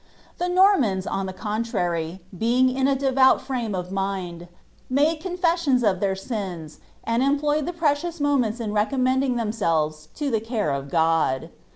The 0.39 0.49
Normans, 0.49 1.05
on 1.05 1.29
ihe 1.29 1.35
contrary, 1.35 2.21
being 2.35 2.69
in 2.75 2.87
a 2.87 2.95
devout 2.95 3.39
frame 3.39 3.75
of 3.75 3.91
mind, 3.91 4.47
made 4.89 5.17
confessions 5.17 5.83
of 5.83 5.99
their 5.99 6.15
sins, 6.15 6.79
and 7.03 7.21
employed 7.21 7.67
the 7.67 7.71
precious 7.73 8.19
moments 8.19 8.59
in 8.59 8.73
recommending 8.73 9.35
thcmselvM 9.35 10.07
to 10.15 10.31
the 10.31 10.41
care 10.41 10.71
of 10.71 10.89
God. 10.89 11.51